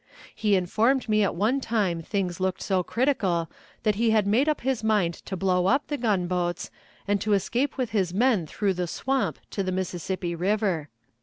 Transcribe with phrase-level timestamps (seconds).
[0.35, 3.47] He informed me at one time things looked so critical
[3.83, 6.71] that he had made up his mind to blow up the gunboats,
[7.07, 10.89] and to escape with his men through the swamp to the Mississippi River."